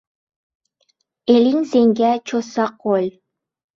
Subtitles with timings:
[1.35, 3.07] Eling senga cho'zsa qo'l